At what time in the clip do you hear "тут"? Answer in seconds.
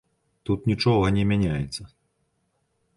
0.49-0.65